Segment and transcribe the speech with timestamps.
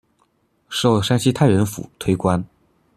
[0.67, 2.43] 授山西太原府推官。